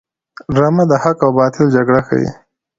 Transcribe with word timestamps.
ډرامه 0.53 0.83
د 0.91 0.93
حق 1.03 1.17
او 1.25 1.31
باطل 1.39 1.65
جګړه 1.75 2.01
ښيي 2.07 2.29